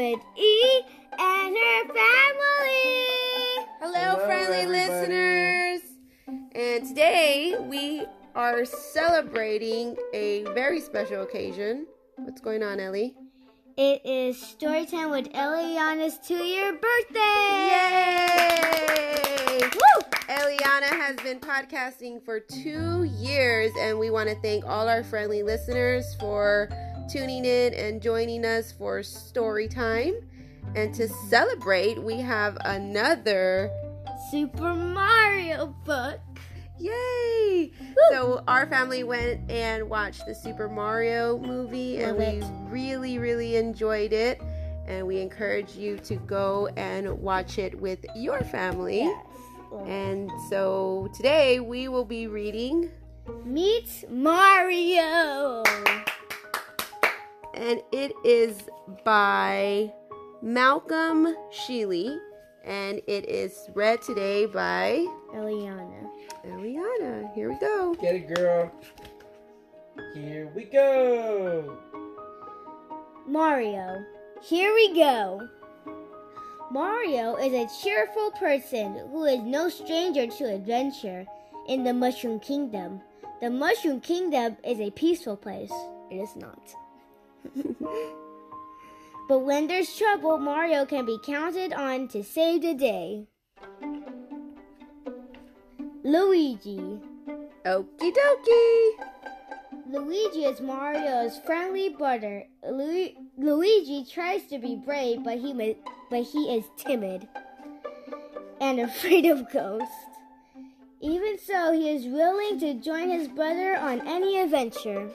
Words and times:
with 0.00 0.20
E 0.34 0.80
and 1.18 1.54
her 1.54 1.84
family. 1.88 2.86
Hello, 3.80 3.92
Hello, 3.92 4.24
friendly 4.24 4.56
everybody. 4.60 4.88
listeners. 4.88 5.82
And 6.54 6.88
today 6.88 7.56
we 7.60 8.06
are 8.34 8.64
celebrating 8.64 9.98
a 10.14 10.44
very 10.54 10.80
special 10.80 11.20
occasion. 11.22 11.86
What's 12.16 12.40
going 12.40 12.62
on, 12.62 12.80
Ellie? 12.80 13.14
It 13.76 14.00
is 14.06 14.40
story 14.40 14.86
time 14.86 15.10
with 15.10 15.30
Elliana's 15.34 16.18
two-year 16.26 16.72
birthday. 16.72 17.68
Yay! 18.40 19.58
Woo! 19.60 20.02
Eliana 20.30 20.88
has 20.98 21.16
been 21.16 21.40
podcasting 21.40 22.24
for 22.24 22.40
two 22.40 23.04
years, 23.04 23.70
and 23.78 23.98
we 23.98 24.08
want 24.08 24.30
to 24.30 24.34
thank 24.36 24.64
all 24.64 24.88
our 24.88 25.04
friendly 25.04 25.42
listeners 25.42 26.14
for 26.18 26.70
tuning 27.10 27.44
in 27.44 27.74
and 27.74 28.00
joining 28.00 28.44
us 28.44 28.70
for 28.70 29.02
story 29.02 29.66
time. 29.66 30.14
And 30.76 30.94
to 30.94 31.08
celebrate, 31.08 32.00
we 32.00 32.20
have 32.20 32.56
another 32.64 33.70
Super 34.30 34.74
Mario 34.74 35.74
book. 35.84 36.20
Yay! 36.78 37.72
So 38.10 38.44
our 38.46 38.66
family 38.66 39.02
went 39.02 39.50
and 39.50 39.90
watched 39.90 40.24
the 40.26 40.34
Super 40.34 40.68
Mario 40.68 41.38
movie 41.38 41.98
and 41.98 42.16
Love 42.16 42.34
we 42.34 42.40
it. 42.40 42.44
really 42.70 43.18
really 43.18 43.56
enjoyed 43.56 44.12
it 44.12 44.40
and 44.86 45.06
we 45.06 45.20
encourage 45.20 45.76
you 45.76 45.98
to 45.98 46.16
go 46.16 46.68
and 46.76 47.18
watch 47.18 47.58
it 47.58 47.78
with 47.78 48.04
your 48.14 48.40
family. 48.40 49.00
Yes. 49.00 49.26
And 49.86 50.30
so 50.48 51.08
today 51.14 51.60
we 51.60 51.88
will 51.88 52.04
be 52.04 52.28
reading 52.28 52.90
Meet 53.44 54.04
Mario. 54.08 55.62
And 57.60 57.82
it 57.92 58.14
is 58.24 58.56
by 59.04 59.92
Malcolm 60.40 61.36
Shealy 61.52 62.18
and 62.64 63.02
it 63.06 63.28
is 63.28 63.68
read 63.74 64.00
today 64.00 64.46
by 64.46 65.06
Elliana. 65.34 66.10
Elliana. 66.46 67.34
Here 67.34 67.50
we 67.50 67.56
go. 67.56 67.94
Get 68.00 68.14
it, 68.14 68.34
girl. 68.34 68.72
Here 70.14 70.50
we 70.54 70.64
go. 70.64 71.78
Mario. 73.26 74.06
Here 74.40 74.72
we 74.72 74.94
go. 74.94 75.46
Mario 76.70 77.36
is 77.36 77.52
a 77.52 77.82
cheerful 77.82 78.30
person 78.38 79.06
who 79.10 79.26
is 79.26 79.42
no 79.42 79.68
stranger 79.68 80.26
to 80.26 80.44
adventure 80.44 81.26
in 81.68 81.84
the 81.84 81.92
Mushroom 81.92 82.40
Kingdom. 82.40 83.02
The 83.42 83.50
Mushroom 83.50 84.00
Kingdom 84.00 84.56
is 84.64 84.80
a 84.80 84.90
peaceful 84.92 85.36
place. 85.36 85.72
It 86.10 86.16
is 86.16 86.36
not. 86.36 86.74
but 89.28 89.38
when 89.40 89.66
there's 89.66 89.96
trouble, 89.96 90.38
Mario 90.38 90.84
can 90.84 91.06
be 91.06 91.18
counted 91.24 91.72
on 91.72 92.08
to 92.08 92.22
save 92.22 92.62
the 92.62 92.74
day. 92.74 93.26
Luigi. 96.02 97.00
Okie 97.66 98.12
dokie. 98.12 98.90
Luigi 99.90 100.44
is 100.44 100.60
Mario's 100.60 101.38
friendly 101.44 101.88
brother. 101.88 102.44
Lu- 102.68 103.10
Luigi 103.36 104.04
tries 104.04 104.44
to 104.46 104.58
be 104.58 104.76
brave, 104.76 105.24
but 105.24 105.38
he 105.38 105.52
but 106.10 106.22
he 106.22 106.56
is 106.56 106.64
timid 106.76 107.28
and 108.60 108.80
afraid 108.88 109.26
of 109.26 109.50
ghosts. 109.52 109.92
Even 111.00 111.38
so, 111.38 111.72
he 111.72 111.90
is 111.90 112.06
willing 112.06 112.60
to 112.60 112.74
join 112.74 113.08
his 113.08 113.26
brother 113.26 113.76
on 113.76 114.06
any 114.06 114.38
adventure. 114.38 115.10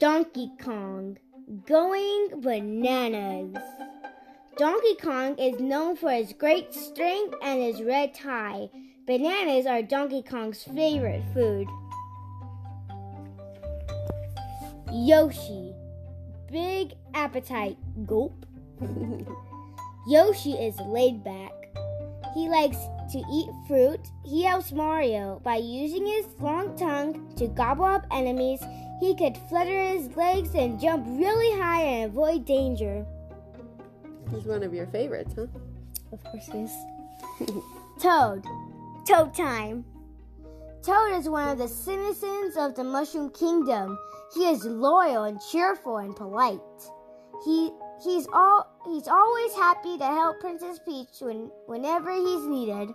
Donkey 0.00 0.50
Kong, 0.60 1.18
going 1.66 2.40
bananas. 2.40 3.56
Donkey 4.56 4.96
Kong 5.00 5.38
is 5.38 5.60
known 5.60 5.96
for 5.96 6.10
his 6.10 6.32
great 6.32 6.74
strength 6.74 7.36
and 7.42 7.62
his 7.62 7.80
red 7.80 8.12
tie. 8.12 8.68
Bananas 9.06 9.66
are 9.66 9.82
Donkey 9.82 10.22
Kong's 10.22 10.64
favorite 10.64 11.22
food. 11.32 11.68
Yoshi. 14.92 15.72
Big 16.50 16.94
appetite. 17.14 17.78
Gulp. 18.04 18.46
Yoshi 20.08 20.54
is 20.54 20.76
laid 20.80 21.22
back. 21.22 21.52
He 22.34 22.48
likes 22.48 22.78
to 23.12 23.22
eat 23.32 23.48
fruit. 23.68 24.00
He 24.24 24.42
helps 24.42 24.72
Mario 24.72 25.40
by 25.44 25.56
using 25.56 26.04
his 26.04 26.26
long 26.40 26.76
tongue 26.76 27.32
to 27.36 27.46
gobble 27.46 27.84
up 27.84 28.06
enemies. 28.10 28.60
He 29.00 29.14
could 29.14 29.36
flutter 29.48 29.82
his 29.82 30.14
legs 30.16 30.54
and 30.54 30.80
jump 30.80 31.04
really 31.08 31.60
high 31.60 31.82
and 31.82 32.10
avoid 32.10 32.44
danger. 32.44 33.04
He's 34.30 34.44
one 34.44 34.62
of 34.62 34.72
your 34.72 34.86
favorites, 34.86 35.34
huh? 35.36 35.46
Of 36.12 36.22
course 36.24 36.48
it 36.48 36.54
is. 36.56 36.72
Toad. 38.00 38.44
Toad 39.06 39.34
time. 39.34 39.84
Toad 40.82 41.14
is 41.14 41.28
one 41.28 41.48
of 41.48 41.58
the 41.58 41.68
citizens 41.68 42.56
of 42.56 42.74
the 42.74 42.84
Mushroom 42.84 43.30
Kingdom. 43.30 43.98
He 44.34 44.46
is 44.46 44.64
loyal 44.64 45.24
and 45.24 45.40
cheerful 45.50 45.98
and 45.98 46.14
polite. 46.14 46.60
He 47.44 47.70
he's 48.02 48.26
all 48.32 48.66
he's 48.86 49.08
always 49.08 49.54
happy 49.54 49.98
to 49.98 50.04
help 50.04 50.40
Princess 50.40 50.78
Peach 50.84 51.20
when, 51.20 51.50
whenever 51.66 52.12
he's 52.12 52.46
needed. 52.46 52.90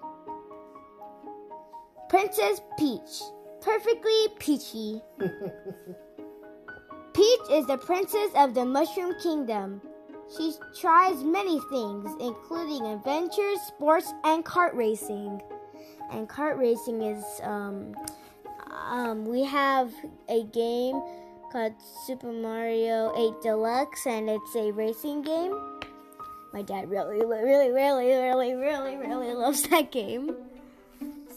Princess 2.10 2.62
Peach. 2.78 3.22
Perfectly 3.62 4.28
peachy. 4.40 5.02
Peach 7.14 7.40
is 7.52 7.66
the 7.68 7.78
princess 7.78 8.32
of 8.36 8.54
the 8.54 8.64
Mushroom 8.64 9.14
Kingdom. 9.22 9.82
She 10.38 10.54
tries 10.80 11.24
many 11.24 11.60
things, 11.70 12.10
including 12.22 12.86
adventures, 12.86 13.60
sports, 13.68 14.14
and 14.24 14.46
kart 14.46 14.74
racing. 14.76 15.42
And 16.12 16.30
kart 16.30 16.58
racing 16.58 17.02
is 17.02 17.24
um, 17.44 17.94
um, 18.90 19.26
we 19.26 19.44
have 19.44 19.92
a 20.30 20.44
game 20.46 21.02
called 21.52 21.74
Super 22.06 22.32
Mario 22.32 23.12
8 23.18 23.42
Deluxe, 23.42 24.06
and 24.06 24.30
it's 24.30 24.56
a 24.56 24.72
racing 24.72 25.24
game. 25.24 25.54
My 26.54 26.62
dad 26.62 26.90
really, 26.90 27.18
really, 27.26 27.70
really, 27.72 27.72
really, 27.72 28.54
really, 28.56 28.98
really 28.98 29.34
loves 29.34 29.64
that 29.70 29.92
game. 29.92 30.36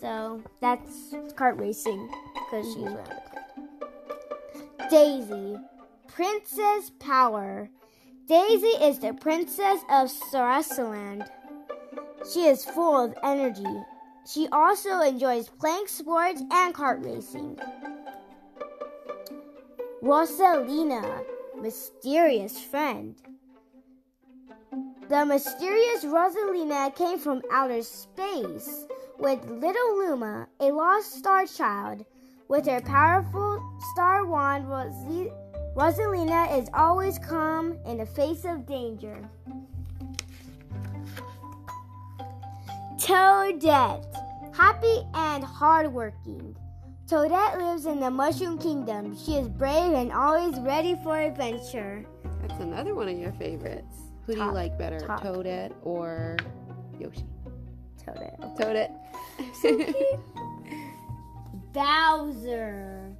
So 0.02 0.42
that's 0.60 1.14
kart 1.36 1.60
racing 1.60 2.10
because 2.34 2.66
she's 2.74 2.88
good. 2.88 2.98
Daisy, 4.90 5.56
Princess 6.08 6.90
Power. 6.98 7.70
Daisy 8.26 8.66
is 8.66 8.98
the 8.98 9.14
princess 9.14 9.80
of 9.88 10.10
Sarasaland. 10.10 11.28
She 12.32 12.46
is 12.46 12.64
full 12.64 13.04
of 13.04 13.14
energy. 13.22 13.64
She 14.26 14.48
also 14.50 15.00
enjoys 15.02 15.48
playing 15.48 15.86
sports 15.86 16.42
and 16.50 16.74
kart 16.74 17.04
racing. 17.04 17.60
Rosalina, 20.02 21.24
mysterious 21.60 22.60
friend. 22.60 23.14
The 25.08 25.24
mysterious 25.24 26.04
Rosalina 26.04 26.92
came 26.96 27.20
from 27.20 27.42
outer 27.52 27.82
space 27.82 28.86
with 29.22 29.49
little 29.49 29.99
Luma, 29.99 30.49
a 30.59 30.72
lost 30.72 31.15
star 31.15 31.47
child. 31.47 32.05
With 32.49 32.66
her 32.66 32.81
powerful 32.81 33.62
star 33.93 34.27
wand, 34.27 34.66
Rosi- 34.66 35.33
Rosalina 35.77 36.59
is 36.60 36.69
always 36.75 37.19
calm 37.21 37.78
in 37.87 37.99
the 37.99 38.05
face 38.05 38.44
of 38.44 38.66
danger. 38.66 39.16
Toadette, 42.99 44.05
happy 44.55 45.06
and 45.14 45.44
hardworking. 45.44 46.56
Toadette 47.06 47.58
lives 47.58 47.87
in 47.87 48.00
the 48.00 48.11
Mushroom 48.11 48.58
Kingdom. 48.58 49.17
She 49.17 49.37
is 49.37 49.49
brave 49.49 49.93
and 49.93 50.12
always 50.12 50.58
ready 50.61 50.99
for 51.05 51.17
adventure. 51.17 52.05
That's 52.43 52.61
another 52.61 52.94
one 52.94 53.08
of 53.08 53.17
your 53.17 53.32
favorites. 53.32 53.94
Who 54.26 54.35
do 54.35 54.41
you 54.41 54.52
like 54.52 54.76
better, 54.79 54.99
top. 54.99 55.23
Toadette 55.23 55.73
or 55.82 56.37
Yoshi? 56.99 57.25
Toadette. 58.06 58.38
Toadette. 58.58 58.93
Bowser. 61.72 63.12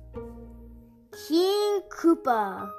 King 1.29 1.81
Koopa. 1.89 2.71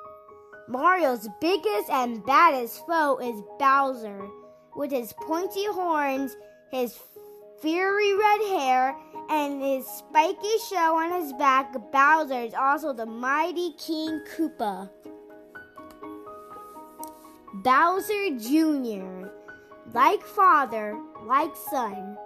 Mario's 0.68 1.28
biggest 1.42 1.90
and 1.90 2.26
baddest 2.26 2.86
foe 2.88 3.18
is 3.18 3.42
Bowser. 3.60 4.28
With 4.76 4.92
his 4.92 5.14
pointy 5.14 5.66
horns, 5.66 6.36
his 6.72 6.98
fiery 7.62 8.14
red 8.16 8.42
hair, 8.60 8.96
and 9.30 9.62
his 9.62 9.86
spiky 9.86 10.58
shell 10.70 10.96
on 10.96 11.22
his 11.22 11.34
back, 11.34 11.74
Bowser 11.92 12.42
is 12.42 12.54
also 12.54 12.94
the 12.94 13.06
mighty 13.06 13.74
King 13.74 14.22
Koopa. 14.36 14.90
Bowser 17.64 18.38
Jr. 18.38 19.30
Like 19.94 20.24
father, 20.24 20.98
like 21.26 21.56
son. 21.72 22.18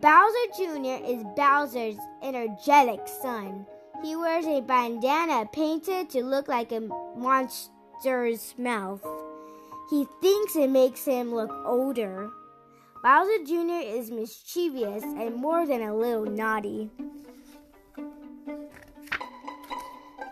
Bowser 0.00 0.46
Jr. 0.56 1.04
is 1.04 1.24
Bowser's 1.36 1.96
energetic 2.22 3.06
son. 3.22 3.66
He 4.02 4.16
wears 4.16 4.46
a 4.46 4.60
bandana 4.60 5.48
painted 5.52 6.10
to 6.10 6.22
look 6.22 6.48
like 6.48 6.72
a 6.72 6.80
monst- 7.16 7.70
Bowser's 8.04 8.54
mouth. 8.58 9.02
He 9.88 10.06
thinks 10.20 10.56
it 10.56 10.68
makes 10.68 11.04
him 11.04 11.34
look 11.34 11.50
older. 11.64 12.30
Bowser 13.02 13.44
Jr. 13.44 13.80
is 13.82 14.10
mischievous 14.10 15.02
and 15.02 15.36
more 15.36 15.66
than 15.66 15.82
a 15.82 15.96
little 15.96 16.26
naughty. 16.26 16.90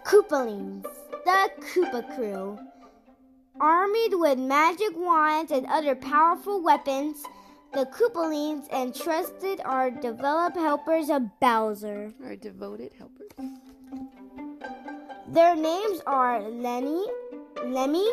Koopalings, 0.04 0.82
the 1.24 1.50
Koopa 1.60 2.14
Crew. 2.14 2.58
Armed 3.60 4.14
with 4.14 4.38
magic 4.38 4.96
wands 4.96 5.52
and 5.52 5.66
other 5.66 5.94
powerful 5.94 6.62
weapons, 6.62 7.22
the 7.72 7.86
Koopalings 7.86 8.70
entrusted 8.70 9.60
are 9.64 9.90
developed 9.90 10.56
helpers 10.56 11.08
of 11.08 11.22
Bowser. 11.40 12.12
Our 12.22 12.36
devoted 12.36 12.92
helpers. 12.98 13.30
Their 15.28 15.56
names 15.56 16.02
are 16.06 16.42
Lenny, 16.42 17.04
Lemmy, 17.64 18.06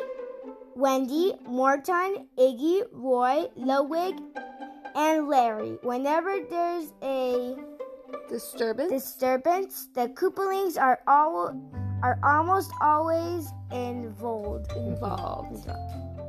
Wendy, 0.76 1.34
Morton, 1.46 2.28
Iggy, 2.38 2.84
Roy, 2.94 3.48
Ludwig, 3.58 4.16
and 4.96 5.28
Larry. 5.28 5.78
Whenever 5.84 6.40
there's 6.50 6.94
a 7.04 7.56
Disturbance. 8.30 8.92
disturbance, 8.92 9.90
the 9.94 10.08
Koopalings 10.10 10.78
are 10.80 11.00
all 11.08 11.54
are 12.02 12.18
almost 12.24 12.72
always 12.80 13.52
involved. 13.72 14.72
Involved. 14.78 15.68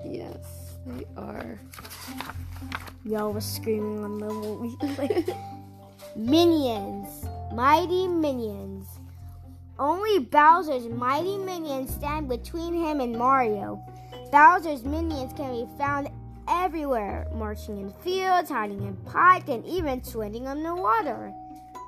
Yes, 0.05 0.70
they 0.87 1.05
are. 1.17 1.59
Y'all 3.05 3.33
was 3.33 3.45
screaming 3.45 4.05
on 4.05 4.19
the 4.19 4.27
movie. 4.27 4.77
Like, 4.99 5.29
minions, 6.17 7.25
mighty 7.53 8.09
minions. 8.09 8.87
Only 9.79 10.19
Bowser's 10.19 10.89
mighty 10.89 11.39
minions 11.39 11.95
stand 11.95 12.29
between 12.29 12.75
him 12.75 13.01
and 13.01 13.17
Mario. 13.17 13.83
Bowser's 14.31 14.85
minions 14.85 15.33
can 15.33 15.53
be 15.53 15.67
found 15.79 16.09
everywhere, 16.49 17.27
marching 17.35 17.79
in 17.79 17.93
fields, 18.03 18.51
hiding 18.51 18.83
in 18.83 18.97
pipes, 19.07 19.49
and 19.49 19.65
even 19.65 20.03
swimming 20.05 20.47
in 20.47 20.63
the 20.63 20.75
water. 20.75 21.33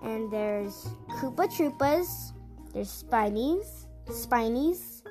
And 0.03 0.33
there's 0.33 0.89
Koopa 1.19 1.49
Troopas, 1.53 2.33
there's 2.73 2.89
Spinies, 2.91 3.87
Spinies, 4.07 5.03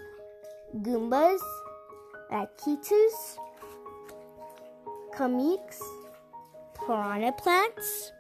Goombas, 0.78 1.40
Lakitus, 2.32 3.38
Kameks, 5.16 5.80
Piranha 6.74 7.32
Plants. 7.34 8.12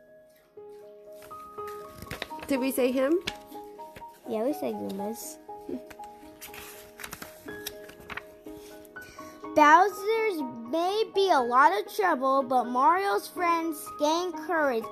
Did 2.47 2.59
we 2.59 2.71
say 2.71 2.91
him? 2.91 3.19
Yeah, 4.27 4.43
we 4.43 4.53
say 4.53 4.73
Goombas. 4.73 5.37
Bowser's 9.55 10.41
may 10.69 11.03
be 11.13 11.29
a 11.31 11.39
lot 11.39 11.71
of 11.77 11.93
trouble, 11.93 12.43
but 12.43 12.65
Mario's 12.65 13.27
friends 13.27 13.77
gain 13.99 14.31
courage 14.47 14.83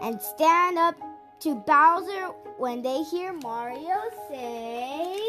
and 0.00 0.20
stand 0.20 0.78
up 0.78 0.96
to 1.40 1.54
Bowser 1.66 2.32
when 2.56 2.82
they 2.82 3.02
hear 3.04 3.32
Mario 3.32 3.96
say, 4.28 5.20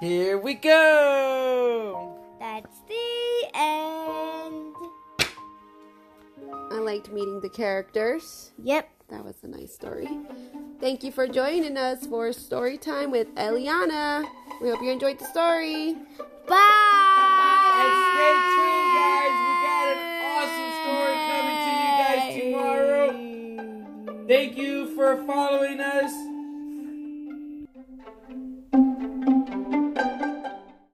Here 0.00 0.38
we 0.38 0.54
go. 0.54 2.18
That's 2.40 2.78
the 2.88 3.50
end. 3.54 3.83
Liked 6.84 7.10
meeting 7.10 7.40
the 7.40 7.48
characters. 7.48 8.52
Yep. 8.62 8.90
That 9.08 9.24
was 9.24 9.36
a 9.42 9.48
nice 9.48 9.72
story. 9.72 10.06
Thank 10.80 11.02
you 11.02 11.10
for 11.10 11.26
joining 11.26 11.78
us 11.78 12.06
for 12.06 12.30
story 12.34 12.76
time 12.76 13.10
with 13.10 13.34
Elliana. 13.36 14.26
We 14.60 14.68
hope 14.68 14.82
you 14.82 14.90
enjoyed 14.90 15.18
the 15.18 15.24
story. 15.24 15.96
Bye. 16.46 16.73